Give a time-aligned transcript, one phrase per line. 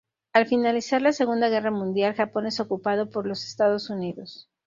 [0.33, 4.49] Al finalizar la Segunda Guerra Mundial, Japón es ocupado por los Estados Unidos.